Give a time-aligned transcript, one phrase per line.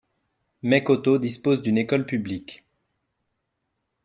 [0.63, 2.63] Mekoto dispose d'une école publique.